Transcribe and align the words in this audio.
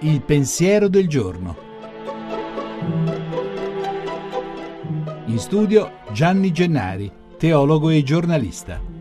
Il 0.00 0.22
pensiero 0.22 0.88
del 0.88 1.08
giorno. 1.08 1.56
In 5.26 5.38
studio 5.38 5.98
Gianni 6.12 6.52
Gennari, 6.52 7.10
teologo 7.36 7.90
e 7.90 8.02
giornalista. 8.02 8.97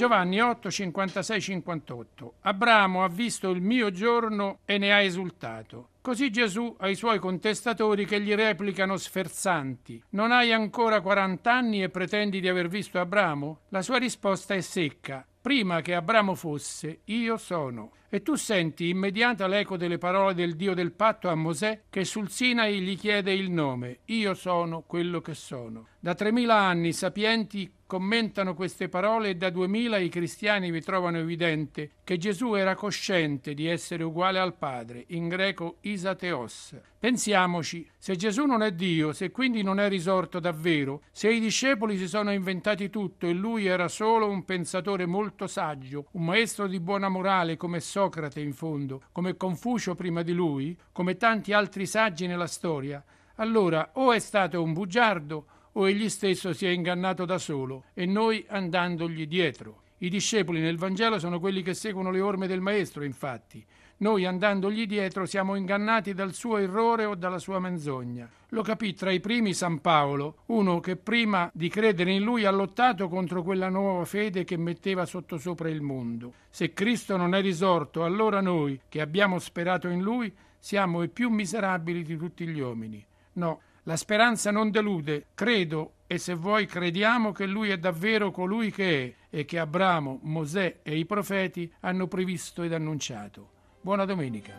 Giovanni 0.00 0.40
8, 0.40 0.70
56, 0.70 1.40
58. 1.42 2.34
Abramo 2.40 3.04
ha 3.04 3.08
visto 3.08 3.50
il 3.50 3.60
mio 3.60 3.90
giorno 3.90 4.60
e 4.64 4.78
ne 4.78 4.94
ha 4.94 5.02
esultato. 5.02 5.90
Così 6.00 6.30
Gesù 6.30 6.74
ai 6.78 6.94
suoi 6.94 7.18
contestatori 7.18 8.06
che 8.06 8.18
gli 8.18 8.34
replicano 8.34 8.96
sferzanti: 8.96 10.02
Non 10.12 10.32
hai 10.32 10.54
ancora 10.54 11.02
40 11.02 11.52
anni 11.52 11.82
e 11.82 11.90
pretendi 11.90 12.40
di 12.40 12.48
aver 12.48 12.68
visto 12.68 12.98
Abramo? 12.98 13.64
La 13.68 13.82
sua 13.82 13.98
risposta 13.98 14.54
è 14.54 14.62
secca. 14.62 15.22
Prima 15.38 15.82
che 15.82 15.94
Abramo 15.94 16.34
fosse, 16.34 17.00
io 17.04 17.36
sono. 17.36 17.90
E 18.12 18.22
tu 18.22 18.34
senti 18.34 18.88
immediata 18.88 19.46
l'eco 19.46 19.76
delle 19.76 19.96
parole 19.96 20.34
del 20.34 20.56
Dio 20.56 20.74
del 20.74 20.90
patto 20.90 21.28
a 21.28 21.36
Mosè 21.36 21.82
che 21.88 22.04
sul 22.04 22.28
Sinai 22.28 22.80
gli 22.80 22.98
chiede 22.98 23.32
il 23.32 23.52
nome, 23.52 24.00
io 24.06 24.34
sono 24.34 24.82
quello 24.84 25.20
che 25.20 25.34
sono. 25.34 25.86
Da 26.00 26.16
3000 26.16 26.52
anni 26.52 26.88
i 26.88 26.92
sapienti 26.92 27.70
commentano 27.90 28.54
queste 28.54 28.88
parole 28.88 29.30
e 29.30 29.34
da 29.34 29.50
2000 29.50 29.98
i 29.98 30.08
cristiani 30.08 30.70
vi 30.70 30.80
trovano 30.80 31.18
evidente 31.18 31.90
che 32.04 32.16
Gesù 32.18 32.54
era 32.54 32.76
cosciente 32.76 33.52
di 33.52 33.66
essere 33.66 34.04
uguale 34.04 34.38
al 34.38 34.54
Padre, 34.54 35.04
in 35.08 35.28
greco 35.28 35.78
isateos. 35.80 36.76
Pensiamoci, 36.98 37.86
se 37.98 38.14
Gesù 38.14 38.46
non 38.46 38.62
è 38.62 38.72
Dio, 38.72 39.12
se 39.12 39.30
quindi 39.30 39.62
non 39.62 39.80
è 39.80 39.88
risorto 39.88 40.38
davvero, 40.38 41.02
se 41.10 41.32
i 41.32 41.40
discepoli 41.40 41.98
si 41.98 42.06
sono 42.06 42.32
inventati 42.32 42.90
tutto 42.90 43.26
e 43.26 43.32
lui 43.32 43.66
era 43.66 43.88
solo 43.88 44.30
un 44.30 44.44
pensatore 44.44 45.04
molto 45.04 45.46
saggio, 45.48 46.06
un 46.12 46.24
maestro 46.24 46.68
di 46.68 46.78
buona 46.78 47.08
morale 47.08 47.56
come 47.56 47.80
Socrate 48.00 48.40
in 48.40 48.54
fondo, 48.54 49.02
come 49.12 49.36
Confucio 49.36 49.94
prima 49.94 50.22
di 50.22 50.32
lui, 50.32 50.74
come 50.90 51.18
tanti 51.18 51.52
altri 51.52 51.84
saggi 51.84 52.26
nella 52.26 52.46
storia, 52.46 53.04
allora 53.34 53.90
o 53.94 54.12
è 54.12 54.18
stato 54.18 54.62
un 54.62 54.72
bugiardo 54.72 55.46
o 55.72 55.86
egli 55.86 56.08
stesso 56.08 56.54
si 56.54 56.64
è 56.64 56.70
ingannato 56.70 57.26
da 57.26 57.36
solo 57.36 57.84
e 57.92 58.06
noi 58.06 58.42
andandogli 58.48 59.26
dietro. 59.26 59.82
I 60.02 60.08
discepoli 60.08 60.60
nel 60.60 60.78
Vangelo 60.78 61.18
sono 61.18 61.38
quelli 61.38 61.62
che 61.62 61.74
seguono 61.74 62.10
le 62.10 62.20
orme 62.20 62.46
del 62.46 62.62
Maestro, 62.62 63.04
infatti. 63.04 63.62
Noi 63.98 64.24
andandogli 64.24 64.86
dietro 64.86 65.26
siamo 65.26 65.56
ingannati 65.56 66.14
dal 66.14 66.32
suo 66.32 66.56
errore 66.56 67.04
o 67.04 67.14
dalla 67.14 67.38
sua 67.38 67.58
menzogna. 67.58 68.26
Lo 68.48 68.62
capì 68.62 68.94
tra 68.94 69.10
i 69.10 69.20
primi 69.20 69.52
San 69.52 69.82
Paolo, 69.82 70.38
uno 70.46 70.80
che 70.80 70.96
prima 70.96 71.50
di 71.52 71.68
credere 71.68 72.12
in 72.12 72.22
lui 72.22 72.46
ha 72.46 72.50
lottato 72.50 73.08
contro 73.08 73.42
quella 73.42 73.68
nuova 73.68 74.06
fede 74.06 74.44
che 74.44 74.56
metteva 74.56 75.04
sottosopra 75.04 75.68
il 75.68 75.82
mondo. 75.82 76.32
Se 76.48 76.72
Cristo 76.72 77.18
non 77.18 77.34
è 77.34 77.42
risorto, 77.42 78.02
allora 78.02 78.40
noi, 78.40 78.80
che 78.88 79.02
abbiamo 79.02 79.38
sperato 79.38 79.88
in 79.88 80.00
lui, 80.00 80.32
siamo 80.58 81.02
i 81.02 81.08
più 81.08 81.28
miserabili 81.28 82.02
di 82.02 82.16
tutti 82.16 82.46
gli 82.46 82.60
uomini. 82.60 83.04
No, 83.34 83.60
la 83.84 83.96
speranza 83.96 84.50
non 84.50 84.70
delude, 84.70 85.28
credo 85.34 85.94
e 86.06 86.18
se 86.18 86.34
vuoi 86.34 86.66
crediamo 86.66 87.32
che 87.32 87.46
lui 87.46 87.70
è 87.70 87.78
davvero 87.78 88.30
colui 88.30 88.70
che 88.70 89.04
è 89.04 89.14
e 89.30 89.44
che 89.44 89.58
Abramo, 89.58 90.20
Mosè 90.22 90.80
e 90.82 90.98
i 90.98 91.06
profeti 91.06 91.72
hanno 91.80 92.06
previsto 92.08 92.62
ed 92.62 92.72
annunciato. 92.72 93.48
Buona 93.80 94.04
domenica. 94.04 94.54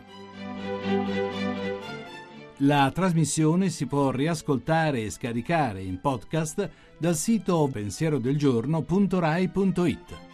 La 2.64 2.92
trasmissione 2.92 3.70
si 3.70 3.86
può 3.86 4.10
riascoltare 4.10 5.02
e 5.02 5.10
scaricare 5.10 5.82
in 5.82 6.00
podcast 6.00 6.70
dal 6.96 7.16
sito 7.16 7.68
pensierodelgiorno.rai.it. 7.70 10.31